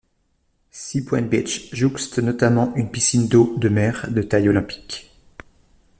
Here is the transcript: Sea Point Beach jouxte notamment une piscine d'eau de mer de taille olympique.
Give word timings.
Sea 0.71 1.03
Point 1.05 1.27
Beach 1.29 1.69
jouxte 1.75 2.17
notamment 2.17 2.73
une 2.75 2.89
piscine 2.89 3.27
d'eau 3.27 3.55
de 3.59 3.69
mer 3.69 4.07
de 4.09 4.23
taille 4.23 4.49
olympique. 4.49 5.13